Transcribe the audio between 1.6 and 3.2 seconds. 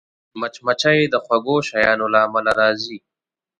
شیانو له امله راځي